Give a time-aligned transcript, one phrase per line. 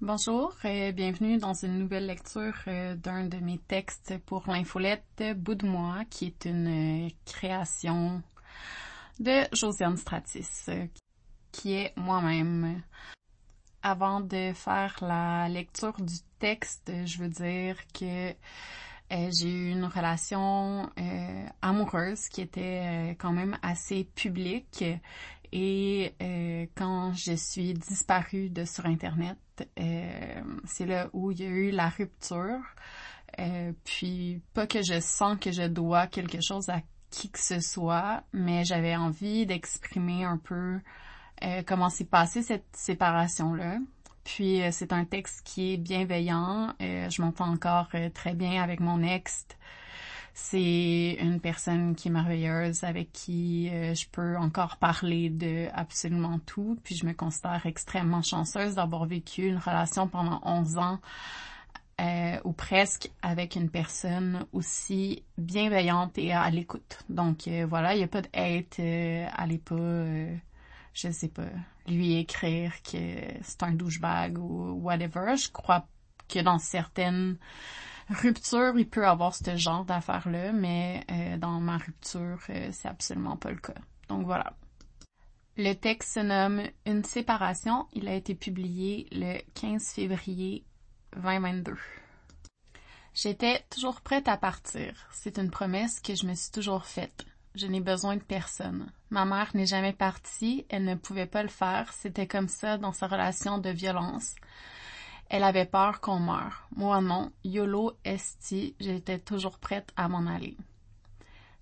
[0.00, 5.56] Bonjour et bienvenue dans une nouvelle lecture euh, d'un de mes textes pour l'infolette Bout
[5.56, 8.22] de moi, qui est une euh, création
[9.18, 10.86] de Josiane Stratis, euh,
[11.50, 12.80] qui est moi-même.
[13.82, 18.32] Avant de faire la lecture du texte, je veux dire que
[19.10, 20.90] j'ai eu une relation
[21.62, 24.84] amoureuse qui était quand même assez publique
[25.52, 29.38] et euh, quand je suis disparue de sur Internet,
[29.78, 32.60] euh, c'est là où il y a eu la rupture.
[33.38, 37.60] Euh, puis pas que je sens que je dois quelque chose à qui que ce
[37.60, 40.80] soit, mais j'avais envie d'exprimer un peu
[41.66, 43.78] comment s'est passée cette séparation-là.
[44.24, 46.74] Puis c'est un texte qui est bienveillant.
[46.80, 49.46] je m'entends encore très bien avec mon ex.
[50.40, 56.38] C'est une personne qui est merveilleuse, avec qui euh, je peux encore parler de absolument
[56.38, 56.78] tout.
[56.84, 61.00] Puis je me considère extrêmement chanceuse d'avoir vécu une relation pendant 11 ans
[62.00, 67.00] euh, ou presque avec une personne aussi bienveillante et à l'écoute.
[67.10, 68.78] Donc euh, voilà, il n'y a pas de hate,
[69.36, 70.04] allez pas,
[70.94, 71.50] je sais pas,
[71.88, 72.96] lui écrire que
[73.42, 75.36] c'est un douchebag ou whatever.
[75.36, 75.84] Je crois
[76.28, 77.36] que dans certaines
[78.10, 83.36] rupture, il peut avoir ce genre d'affaires-là, mais euh, dans ma rupture, euh, c'est absolument
[83.36, 83.74] pas le cas.
[84.08, 84.54] Donc voilà.
[85.56, 87.86] Le texte se nomme Une séparation.
[87.92, 90.64] Il a été publié le 15 février
[91.16, 91.74] 2022.
[93.14, 94.94] J'étais toujours prête à partir.
[95.10, 97.26] C'est une promesse que je me suis toujours faite.
[97.56, 98.92] Je n'ai besoin de personne.
[99.10, 102.92] Ma mère n'est jamais partie, elle ne pouvait pas le faire, c'était comme ça dans
[102.92, 104.36] sa relation de violence.
[105.28, 106.66] Elle avait peur qu'on meure.
[106.74, 110.56] Moi non, YOLO esti, j'étais toujours prête à m'en aller.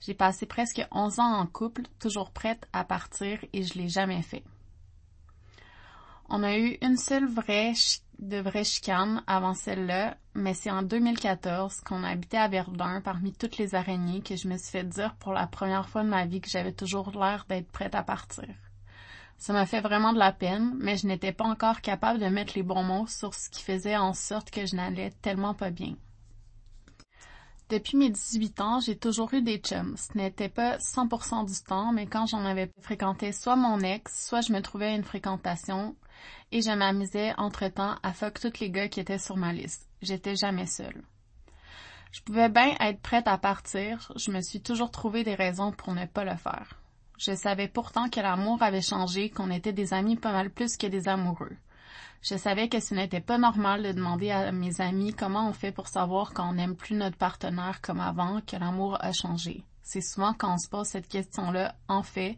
[0.00, 4.22] J'ai passé presque 11 ans en couple, toujours prête à partir et je l'ai jamais
[4.22, 4.44] fait.
[6.28, 7.72] On a eu une seule vraie
[8.18, 13.58] de vraie chicane avant celle-là, mais c'est en 2014 qu'on habitait à Verdun parmi toutes
[13.58, 16.40] les araignées que je me suis fait dire pour la première fois de ma vie
[16.40, 18.48] que j'avais toujours l'air d'être prête à partir.
[19.38, 22.54] Ça m'a fait vraiment de la peine, mais je n'étais pas encore capable de mettre
[22.56, 25.94] les bons mots sur ce qui faisait en sorte que je n'allais tellement pas bien.
[27.68, 29.96] Depuis mes 18 ans, j'ai toujours eu des chums.
[29.96, 34.40] Ce n'était pas 100% du temps, mais quand j'en avais fréquenté soit mon ex, soit
[34.40, 35.96] je me trouvais une fréquentation
[36.52, 39.88] et je m'amusais entre-temps à fuck tous les gars qui étaient sur ma liste.
[40.00, 41.02] J'étais jamais seule.
[42.12, 45.92] Je pouvais bien être prête à partir, je me suis toujours trouvé des raisons pour
[45.92, 46.80] ne pas le faire.
[47.18, 50.86] Je savais pourtant que l'amour avait changé, qu'on était des amis pas mal plus que
[50.86, 51.56] des amoureux.
[52.22, 55.72] Je savais que ce n'était pas normal de demander à mes amis comment on fait
[55.72, 59.62] pour savoir qu'on n'aime plus notre partenaire comme avant, que l'amour a changé.
[59.82, 62.36] C'est souvent quand on se pose cette question-là, en fait,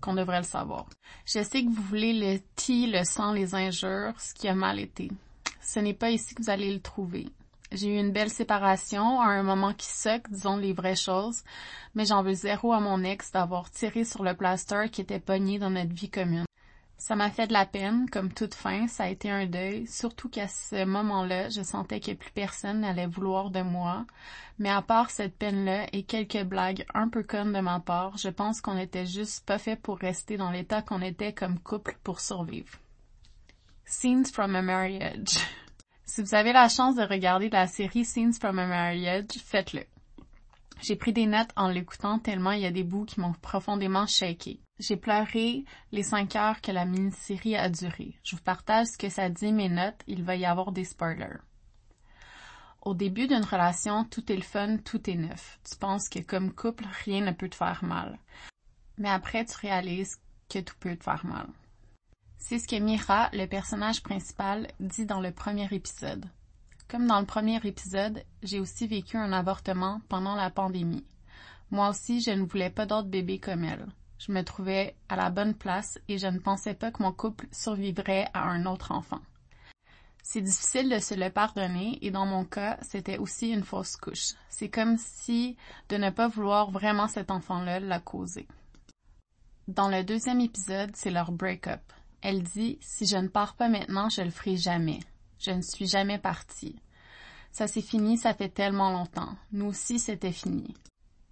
[0.00, 0.86] qu'on devrait le savoir.
[1.26, 4.78] Je sais que vous voulez le ti, le sang, les injures, ce qui a mal
[4.78, 5.10] été.
[5.60, 7.26] Ce n'est pas ici que vous allez le trouver.
[7.72, 11.42] J'ai eu une belle séparation, à un moment qui soque, disons les vraies choses,
[11.94, 15.58] mais j'en veux zéro à mon ex d'avoir tiré sur le plaster qui était pogné
[15.58, 16.44] dans notre vie commune.
[16.96, 20.28] Ça m'a fait de la peine, comme toute fin, ça a été un deuil, surtout
[20.28, 24.06] qu'à ce moment-là, je sentais que plus personne n'allait vouloir de moi.
[24.58, 28.28] Mais à part cette peine-là et quelques blagues un peu connes de ma part, je
[28.28, 32.20] pense qu'on était juste pas fait pour rester dans l'état qu'on était comme couple pour
[32.20, 32.78] survivre.
[33.84, 35.38] Scenes from a Marriage
[36.06, 39.84] si vous avez la chance de regarder la série Scenes from a Marriage, faites-le.
[40.82, 44.06] J'ai pris des notes en l'écoutant tellement il y a des bouts qui m'ont profondément
[44.06, 44.60] shaké.
[44.78, 48.18] J'ai pleuré les cinq heures que la mini-série a duré.
[48.22, 51.40] Je vous partage ce que ça dit mes notes, il va y avoir des spoilers.
[52.82, 55.58] Au début d'une relation, tout est le fun, tout est neuf.
[55.68, 58.18] Tu penses que comme couple, rien ne peut te faire mal.
[58.98, 60.18] Mais après, tu réalises
[60.50, 61.46] que tout peut te faire mal.
[62.46, 66.26] C'est ce que Mira, le personnage principal, dit dans le premier épisode.
[66.88, 71.06] Comme dans le premier épisode, j'ai aussi vécu un avortement pendant la pandémie.
[71.70, 73.86] Moi aussi, je ne voulais pas d'autres bébés comme elle.
[74.18, 77.46] Je me trouvais à la bonne place et je ne pensais pas que mon couple
[77.50, 79.22] survivrait à un autre enfant.
[80.22, 84.34] C'est difficile de se le pardonner et dans mon cas, c'était aussi une fausse couche.
[84.50, 85.56] C'est comme si
[85.88, 88.46] de ne pas vouloir vraiment cet enfant-là l'a causé.
[89.66, 91.80] Dans le deuxième épisode, c'est leur break-up.
[92.24, 95.00] Elle dit Si je ne pars pas maintenant, je le ferai jamais.
[95.38, 96.74] Je ne suis jamais partie.
[97.52, 99.36] Ça s'est fini, ça fait tellement longtemps.
[99.52, 100.74] Nous aussi, c'était fini.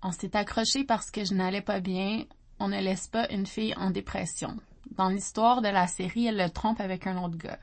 [0.03, 2.25] On s'est accroché parce que je n'allais pas bien.
[2.59, 4.55] On ne laisse pas une fille en dépression.
[4.91, 7.59] Dans l'histoire de la série, elle le trompe avec un autre gars.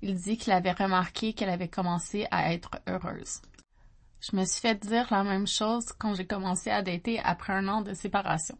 [0.00, 3.42] Il dit qu'il avait remarqué qu'elle avait commencé à être heureuse.
[4.22, 7.68] Je me suis fait dire la même chose quand j'ai commencé à dater après un
[7.68, 8.56] an de séparation.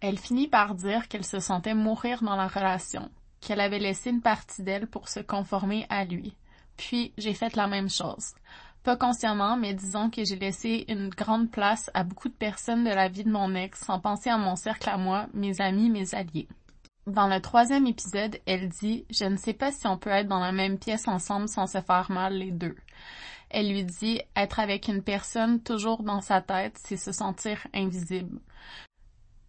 [0.00, 3.10] Elle finit par dire qu'elle se sentait mourir dans la relation,
[3.40, 6.36] qu'elle avait laissé une partie d'elle pour se conformer à lui.
[6.76, 8.34] Puis j'ai fait la même chose.
[8.82, 12.90] Pas consciemment, mais disons que j'ai laissé une grande place à beaucoup de personnes de
[12.90, 16.14] la vie de mon ex sans penser à mon cercle à moi, mes amis, mes
[16.14, 16.46] alliés.
[17.06, 20.40] Dans le troisième épisode, elle dit «Je ne sais pas si on peut être dans
[20.40, 22.76] la même pièce ensemble sans se faire mal les deux.»
[23.50, 28.40] Elle lui dit «Être avec une personne toujours dans sa tête, c'est se sentir invisible.»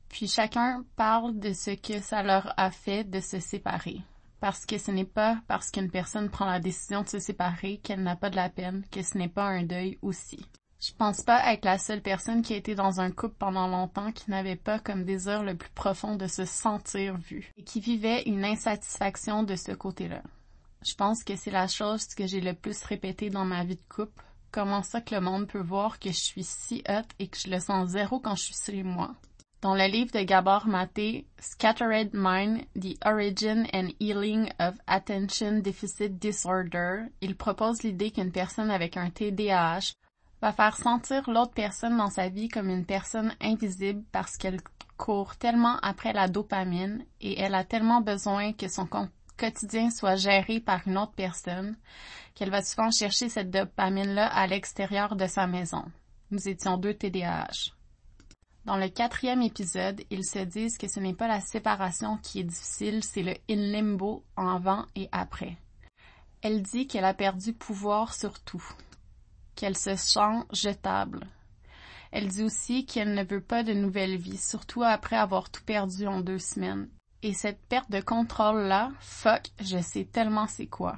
[0.09, 4.01] Puis chacun parle de ce que ça leur a fait de se séparer
[4.39, 8.04] parce que ce n'est pas parce qu'une personne prend la décision de se séparer qu'elle
[8.04, 10.45] n'a pas de la peine, que ce n'est pas un deuil aussi.
[10.80, 14.12] Je pense pas être la seule personne qui a été dans un couple pendant longtemps
[14.12, 18.24] qui n'avait pas comme désir le plus profond de se sentir vue et qui vivait
[18.24, 20.21] une insatisfaction de ce côté-là.
[20.88, 23.81] Je pense que c'est la chose que j'ai le plus répété dans ma vie de
[23.89, 24.24] couple.
[24.51, 27.50] Comment ça que le monde peut voir que je suis si hot et que je
[27.50, 29.15] le sens zéro quand je suis chez moi?
[29.62, 36.19] Dans le livre de Gabor Maté, Scattered Mind, The Origin and Healing of Attention Deficit
[36.19, 39.94] Disorder, il propose l'idée qu'une personne avec un TDAH
[40.44, 44.62] va faire sentir l'autre personne dans sa vie comme une personne invisible parce qu'elle
[44.95, 48.88] court tellement après la dopamine et elle a tellement besoin que son
[49.38, 51.75] quotidien soit géré par une autre personne
[52.36, 55.83] qu'elle va souvent chercher cette dopamine-là à l'extérieur de sa maison.
[56.30, 57.76] Nous étions deux TDAH.
[58.67, 62.43] Dans le quatrième épisode, ils se disent que ce n'est pas la séparation qui est
[62.43, 65.55] difficile, c'est le in limbo avant et après.
[66.41, 68.61] Elle dit qu'elle a perdu pouvoir sur tout,
[69.55, 71.27] qu'elle se sent jetable.
[72.11, 76.05] Elle dit aussi qu'elle ne veut pas de nouvelle vie, surtout après avoir tout perdu
[76.05, 76.89] en deux semaines.
[77.23, 80.97] Et cette perte de contrôle-là, fuck, je sais tellement c'est quoi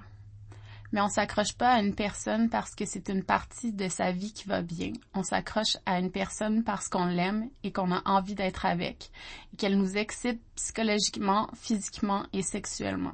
[0.91, 4.33] mais on s'accroche pas à une personne parce que c'est une partie de sa vie
[4.33, 4.91] qui va bien.
[5.13, 9.11] On s'accroche à une personne parce qu'on l'aime et qu'on a envie d'être avec,
[9.53, 13.13] et qu'elle nous excite psychologiquement, physiquement et sexuellement.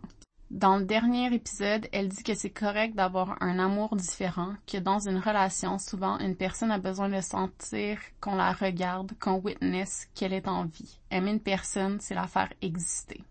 [0.51, 4.99] Dans le dernier épisode, elle dit que c'est correct d'avoir un amour différent, que dans
[4.99, 10.33] une relation, souvent, une personne a besoin de sentir qu'on la regarde, qu'on witness qu'elle
[10.33, 10.99] est en vie.
[11.09, 13.23] Aimer une personne, c'est la faire exister.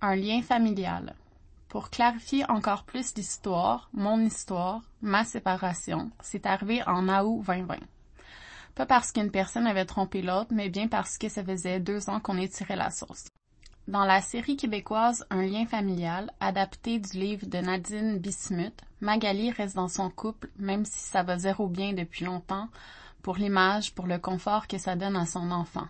[0.00, 1.16] Un lien familial.
[1.68, 7.78] Pour clarifier encore plus l'histoire, mon histoire, ma séparation, c'est arrivé en août 2020.
[8.76, 12.20] Pas parce qu'une personne avait trompé l'autre, mais bien parce que ça faisait deux ans
[12.20, 13.28] qu'on étirait la sauce.
[13.88, 19.76] Dans la série québécoise Un lien familial, adapté du livre de Nadine Bismuth, Magali reste
[19.76, 22.68] dans son couple, même si ça va zéro bien depuis longtemps,
[23.22, 25.86] pour l'image, pour le confort que ça donne à son enfant.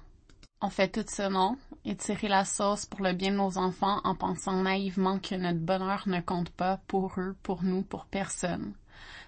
[0.60, 1.56] On fait tout ce non,
[1.86, 5.60] et tirer la sauce pour le bien de nos enfants en pensant naïvement que notre
[5.60, 8.74] bonheur ne compte pas pour eux, pour nous, pour personne.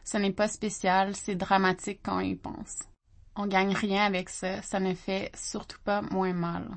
[0.05, 2.81] Ce n'est pas spécial, c'est dramatique quand on y pense.
[3.37, 6.69] On gagne rien avec ça, ça ne fait surtout pas moins mal.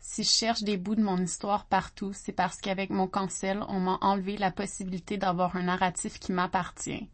[0.00, 3.80] Si je cherche des bouts de mon histoire partout, c'est parce qu'avec mon cancel, on
[3.80, 7.10] m'a enlevé la possibilité d'avoir un narratif qui m'appartient.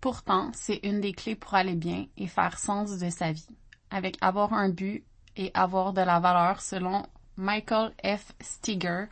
[0.00, 3.48] Pourtant, c'est une des clés pour aller bien et faire sens de sa vie.
[3.90, 5.04] Avec avoir un but,
[5.38, 7.06] et avoir de la valeur selon
[7.38, 8.32] Michael F.
[8.40, 9.04] Steger,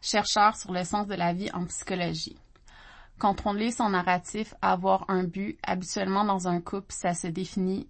[0.00, 2.38] chercheur sur le sens de la vie en psychologie.
[3.18, 7.86] Contrôler son narratif, avoir un but, habituellement dans un couple, ça se définit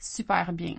[0.00, 0.74] super bien.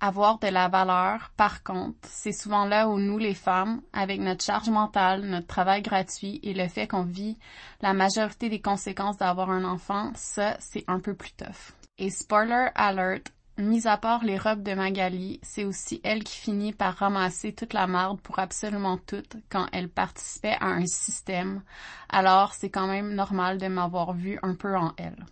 [0.00, 4.42] Avoir de la valeur, par contre, c'est souvent là où nous, les femmes, avec notre
[4.42, 7.36] charge mentale, notre travail gratuit et le fait qu'on vit
[7.82, 11.74] la majorité des conséquences d'avoir un enfant, ça, c'est un peu plus tough.
[11.98, 16.72] Et spoiler alert, Mis à part les robes de Magali, c'est aussi elle qui finit
[16.72, 21.62] par ramasser toute la marde pour absolument tout quand elle participait à un système,
[22.08, 25.24] alors c'est quand même normal de m'avoir vu un peu en elle.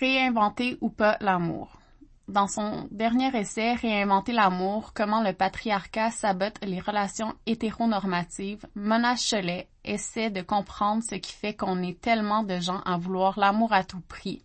[0.00, 1.78] Réinventer ou pas l'amour.
[2.26, 9.68] Dans son dernier essai Réinventer l'amour, comment le patriarcat sabote les relations hétéronormatives, Mona Cholet
[9.84, 13.84] essaie de comprendre ce qui fait qu'on est tellement de gens à vouloir l'amour à
[13.84, 14.42] tout prix,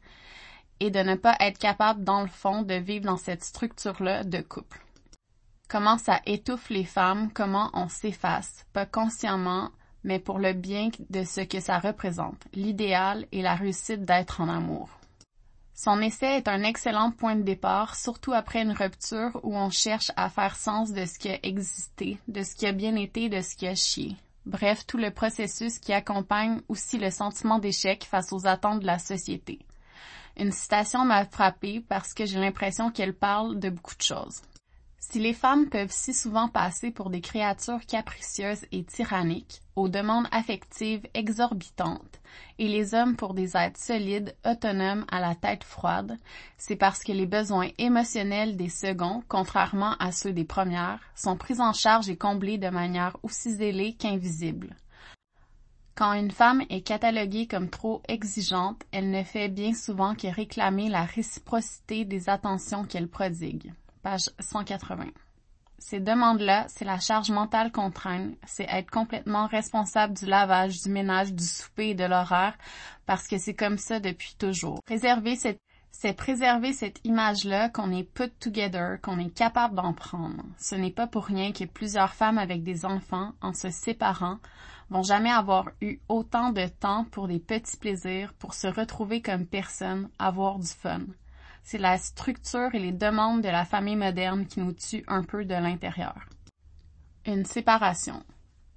[0.79, 4.41] et de ne pas être capable, dans le fond, de vivre dans cette structure-là de
[4.41, 4.79] couple.
[5.67, 9.69] Comment ça étouffe les femmes, comment on s'efface, pas consciemment,
[10.03, 14.47] mais pour le bien de ce que ça représente, l'idéal et la réussite d'être en
[14.47, 14.89] amour.
[15.73, 20.11] Son essai est un excellent point de départ, surtout après une rupture où on cherche
[20.15, 23.41] à faire sens de ce qui a existé, de ce qui a bien été, de
[23.41, 24.15] ce qui a chié.
[24.47, 28.97] Bref, tout le processus qui accompagne aussi le sentiment d'échec face aux attentes de la
[28.97, 29.59] société.
[30.39, 34.41] Une citation m'a frappée parce que j'ai l'impression qu'elle parle de beaucoup de choses.
[34.99, 40.27] Si les femmes peuvent si souvent passer pour des créatures capricieuses et tyranniques, aux demandes
[40.31, 42.19] affectives exorbitantes,
[42.59, 46.17] et les hommes pour des êtres solides, autonomes à la tête froide,
[46.57, 51.61] c'est parce que les besoins émotionnels des seconds, contrairement à ceux des premières, sont pris
[51.61, 54.75] en charge et comblés de manière aussi zélée qu'invisible.
[55.97, 60.89] Quand une femme est cataloguée comme trop exigeante, elle ne fait bien souvent que réclamer
[60.89, 63.73] la réciprocité des attentions qu'elle prodigue.
[64.03, 65.07] Page 180.
[65.79, 70.89] Ces demandes-là, c'est la charge mentale qu'on traîne, c'est être complètement responsable du lavage, du
[70.89, 72.55] ménage, du souper et de l'horaire,
[73.07, 74.83] parce que c'est comme ça depuis toujours.
[74.83, 75.61] Préserver cette
[75.99, 80.43] c'est préserver cette image-là qu'on est put together, qu'on est capable d'en prendre.
[80.59, 84.37] Ce n'est pas pour rien que plusieurs femmes avec des enfants, en se séparant,
[84.91, 89.47] vont jamais avoir eu autant de temps pour des petits plaisirs, pour se retrouver comme
[89.47, 91.01] personne, avoir du fun.
[91.63, 95.45] C'est la structure et les demandes de la famille moderne qui nous tuent un peu
[95.45, 96.29] de l'intérieur.
[97.25, 98.23] Une séparation.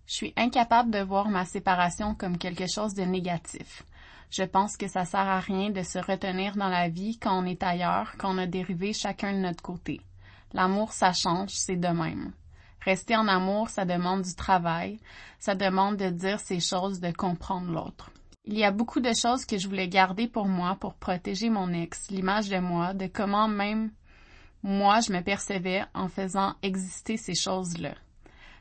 [0.06, 3.84] Je suis incapable de voir ma séparation comme quelque chose de négatif.
[4.30, 7.46] Je pense que ça sert à rien de se retenir dans la vie quand on
[7.46, 10.00] est ailleurs, quand on a dérivé chacun de notre côté.
[10.52, 12.32] L'amour, ça change, c'est de même.
[12.80, 15.00] Rester en amour, ça demande du travail,
[15.38, 18.10] ça demande de dire ces choses, de comprendre l'autre.
[18.44, 21.72] Il y a beaucoup de choses que je voulais garder pour moi pour protéger mon
[21.72, 23.90] ex, l'image de moi, de comment même
[24.62, 27.94] moi je me percevais en faisant exister ces choses-là.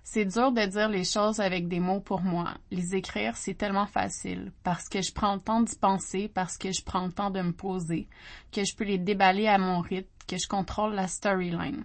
[0.04, 2.56] C'est dur de dire les choses avec des mots pour moi.
[2.72, 6.72] Les écrire, c'est tellement facile, parce que je prends le temps d'y penser, parce que
[6.72, 8.08] je prends le temps de me poser,
[8.52, 11.84] que je peux les déballer à mon rythme, que je contrôle la storyline.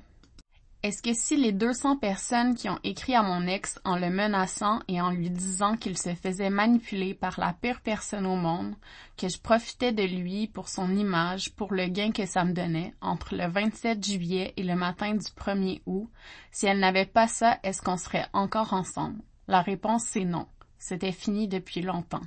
[0.85, 4.81] Est-ce que si les 200 personnes qui ont écrit à mon ex en le menaçant
[4.87, 8.75] et en lui disant qu'il se faisait manipuler par la pire personne au monde,
[9.17, 12.93] que je profitais de lui pour son image, pour le gain que ça me donnait,
[13.01, 16.11] entre le 27 juillet et le matin du 1er août,
[16.53, 19.23] si elle n'avait pas ça, est-ce qu'on serait encore ensemble?
[19.49, 20.47] La réponse c'est non.
[20.77, 22.21] C'était fini depuis longtemps.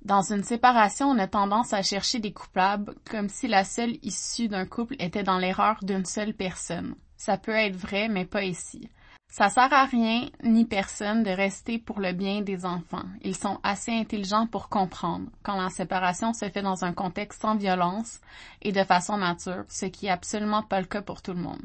[0.00, 4.48] Dans une séparation, on a tendance à chercher des coupables comme si la seule issue
[4.48, 6.94] d'un couple était dans l'erreur d'une seule personne.
[7.16, 8.90] Ça peut être vrai, mais pas ici.
[9.28, 13.04] Ça sert à rien ni personne de rester pour le bien des enfants.
[13.22, 17.56] Ils sont assez intelligents pour comprendre quand la séparation se fait dans un contexte sans
[17.56, 18.20] violence
[18.62, 21.60] et de façon nature, ce qui est absolument pas le cas pour tout le monde.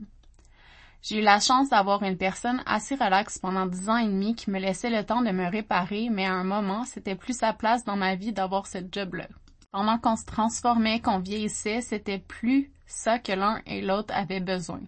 [1.02, 4.52] J'ai eu la chance d'avoir une personne assez relaxe pendant dix ans et demi qui
[4.52, 7.86] me laissait le temps de me réparer, mais à un moment, c'était plus sa place
[7.86, 9.28] dans ma vie d'avoir ce job-là.
[9.72, 14.82] Pendant qu'on se transformait, qu'on vieillissait, c'était plus ça que l'un et l'autre avaient besoin.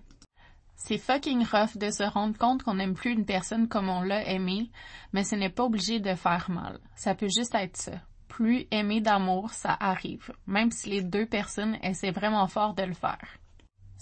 [0.75, 4.27] C'est fucking rough de se rendre compte qu'on n'aime plus une personne comme on l'a
[4.29, 4.69] aimé,
[5.13, 6.79] mais ce n'est pas obligé de faire mal.
[6.95, 8.01] Ça peut juste être ça.
[8.27, 12.93] Plus aimer d'amour, ça arrive, même si les deux personnes essaient vraiment fort de le
[12.93, 13.37] faire.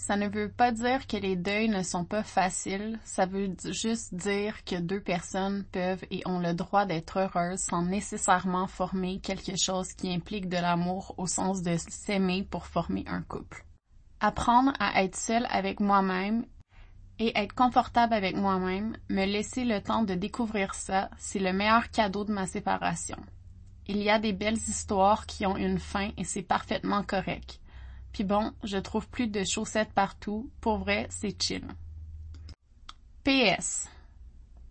[0.04, 4.12] Ça ne veut pas dire que les deuils ne sont pas faciles, ça veut juste
[4.12, 9.56] dire que deux personnes peuvent et ont le droit d'être heureuses sans nécessairement former quelque
[9.56, 13.64] chose qui implique de l'amour au sens de s'aimer pour former un couple.
[14.18, 16.46] Apprendre à être seul avec moi-même
[17.18, 21.90] et être confortable avec moi-même, me laisser le temps de découvrir ça, c'est le meilleur
[21.90, 23.18] cadeau de ma séparation.
[23.86, 27.60] Il y a des belles histoires qui ont une fin et c'est parfaitement correct.
[28.12, 30.50] Puis bon, je trouve plus de chaussettes partout.
[30.60, 31.66] Pour vrai, c'est chill.
[33.24, 33.88] PS.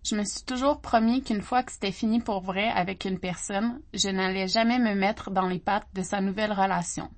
[0.03, 3.81] Je me suis toujours promis qu'une fois que c'était fini pour vrai avec une personne,
[3.93, 7.09] je n'allais jamais me mettre dans les pattes de sa nouvelle relation.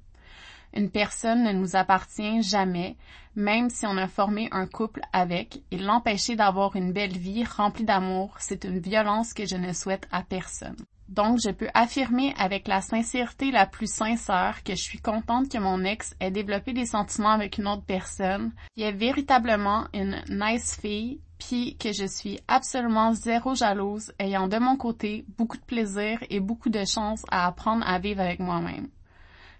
[0.75, 2.96] Une personne ne nous appartient jamais,
[3.36, 7.86] même si on a formé un couple avec, et l'empêcher d'avoir une belle vie remplie
[7.86, 10.75] d'amour, c'est une violence que je ne souhaite à personne.
[11.10, 15.60] Donc, je peux affirmer avec la sincérité la plus sincère que je suis contente que
[15.60, 20.80] mon ex ait développé des sentiments avec une autre personne, qui est véritablement une nice
[20.82, 26.24] fille, puis que je suis absolument zéro jalouse, ayant de mon côté beaucoup de plaisir
[26.32, 28.88] et beaucoup de chance à apprendre à vivre avec moi-même.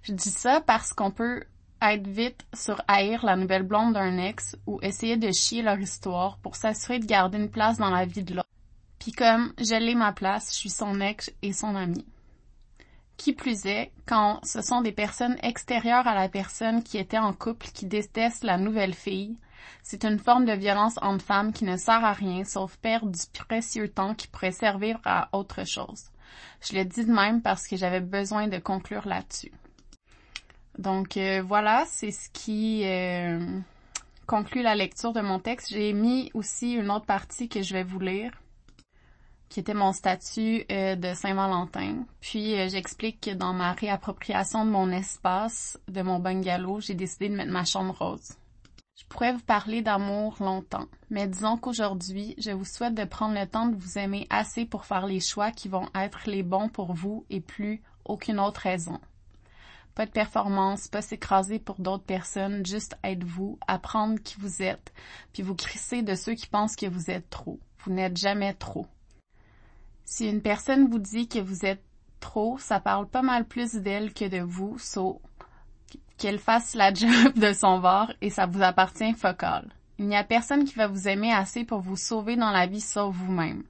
[0.04, 1.46] Je dis ça parce qu'on peut
[1.82, 6.38] être vite sur haïr la nouvelle blonde d'un ex ou essayer de chier leur histoire
[6.40, 8.50] pour s'assurer de garder une place dans la vie de l'autre.
[9.00, 12.06] Puis comme je l'ai ma place, je suis son ex et son ami.
[13.16, 17.32] Qui plus est, quand ce sont des personnes extérieures à la personne qui était en
[17.32, 19.38] couple qui détestent la nouvelle fille,
[19.84, 23.46] c'est une forme de violence entre femmes qui ne sert à rien sauf perdre du
[23.46, 26.08] précieux temps qui pourrait servir à autre chose.
[26.60, 29.54] Je le dis de même parce que j'avais besoin de conclure là-dessus.
[30.78, 33.60] Donc euh, voilà, c'est ce qui euh,
[34.26, 35.70] conclut la lecture de mon texte.
[35.70, 38.32] J'ai mis aussi une autre partie que je vais vous lire,
[39.50, 42.06] qui était mon statut euh, de Saint-Valentin.
[42.22, 47.36] Puis j'explique que dans ma réappropriation de mon espace, de mon bungalow, j'ai décidé de
[47.36, 48.34] mettre ma chambre rose.
[48.96, 53.48] Je pourrais vous parler d'amour longtemps, mais disons qu'aujourd'hui, je vous souhaite de prendre le
[53.48, 56.94] temps de vous aimer assez pour faire les choix qui vont être les bons pour
[56.94, 59.00] vous et plus aucune autre raison.
[59.96, 64.92] Pas de performance, pas s'écraser pour d'autres personnes, juste être vous, apprendre qui vous êtes,
[65.34, 67.60] puis vous crisser de ceux qui pensent que vous êtes trop.
[67.80, 68.88] Vous n'êtes jamais trop.
[70.06, 71.84] Si une personne vous dit que vous êtes
[72.20, 75.22] trop, ça parle pas mal plus d'elle que de vous, so
[76.18, 79.70] qu'elle fasse la job de son bord et ça vous appartient focal.
[80.00, 82.82] Il n'y a personne qui va vous aimer assez pour vous sauver dans la vie
[82.82, 83.64] sauf vous-même.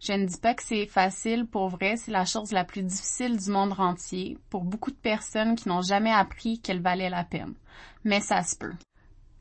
[0.00, 3.36] Je ne dis pas que c'est facile, pour vrai, c'est la chose la plus difficile
[3.36, 7.54] du monde entier, pour beaucoup de personnes qui n'ont jamais appris qu'elle valait la peine.
[8.04, 8.74] Mais ça se peut.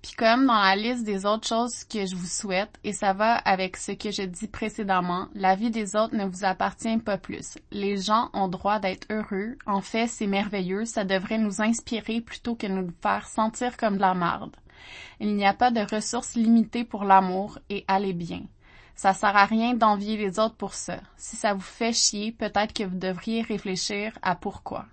[0.01, 3.37] Puis comme dans la liste des autres choses que je vous souhaite, et ça va
[3.37, 7.57] avec ce que j'ai dit précédemment, la vie des autres ne vous appartient pas plus.
[7.71, 9.57] Les gens ont droit d'être heureux.
[9.65, 10.85] En fait, c'est merveilleux.
[10.85, 14.55] Ça devrait nous inspirer plutôt que nous faire sentir comme de la marde.
[15.19, 18.41] Il n'y a pas de ressources limitées pour l'amour et allez bien.
[18.95, 20.99] Ça sert à rien d'envier les autres pour ça.
[21.17, 24.85] Si ça vous fait chier, peut-être que vous devriez réfléchir à pourquoi.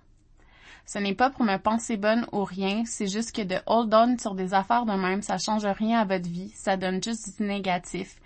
[0.85, 4.17] Ce n'est pas pour me penser bonne ou rien, c'est juste que de hold on
[4.17, 7.47] sur des affaires de même, ça change rien à votre vie, ça donne juste du
[7.47, 8.17] négatif.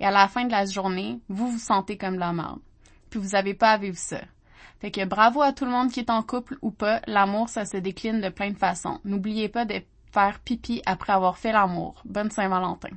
[0.00, 2.60] Et à la fin de la journée, vous vous sentez comme la merde.
[3.10, 4.20] Puis vous avez pas à ça.
[4.80, 7.66] Fait que bravo à tout le monde qui est en couple ou pas, l'amour ça
[7.66, 8.98] se décline de plein de façons.
[9.04, 9.82] N'oubliez pas de
[10.16, 12.00] faire pipi après avoir fait l'amour.
[12.06, 12.96] Bonne Saint-Valentin.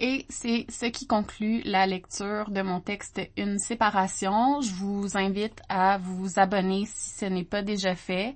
[0.00, 4.60] Et c'est ce qui conclut la lecture de mon texte Une séparation.
[4.60, 8.34] Je vous invite à vous abonner si ce n'est pas déjà fait.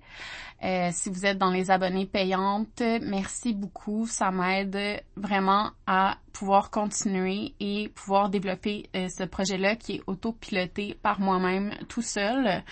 [0.64, 4.06] Euh, si vous êtes dans les abonnés payantes, merci beaucoup.
[4.06, 10.96] Ça m'aide vraiment à pouvoir continuer et pouvoir développer euh, ce projet-là qui est autopiloté
[11.00, 12.62] par moi-même tout seul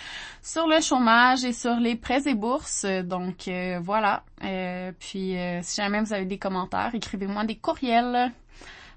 [0.43, 2.85] sur le chômage et sur les prêts et bourses.
[2.85, 4.25] Donc euh, voilà.
[4.99, 8.33] puis si jamais vous avez des commentaires, écrivez-moi des courriels.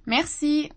[0.09, 0.71] Merci.